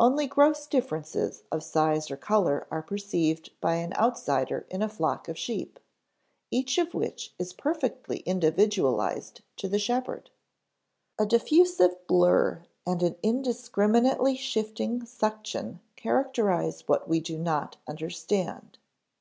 Only 0.00 0.26
gross 0.26 0.66
differences 0.66 1.44
of 1.52 1.62
size 1.62 2.10
or 2.10 2.16
color 2.16 2.66
are 2.72 2.82
perceived 2.82 3.50
by 3.60 3.76
an 3.76 3.92
outsider 3.94 4.66
in 4.68 4.82
a 4.82 4.88
flock 4.88 5.28
of 5.28 5.38
sheep, 5.38 5.78
each 6.50 6.76
of 6.76 6.92
which 6.92 7.32
is 7.38 7.52
perfectly 7.52 8.16
individualized 8.26 9.42
to 9.58 9.68
the 9.68 9.78
shepherd. 9.78 10.28
A 11.20 11.24
diffusive 11.26 12.04
blur 12.08 12.64
and 12.84 13.00
an 13.04 13.14
indiscriminately 13.22 14.34
shifting 14.34 15.06
suction 15.06 15.78
characterize 15.94 16.88
what 16.88 17.08
we 17.08 17.20
do 17.20 17.38
not 17.38 17.76
understand. 17.86 18.76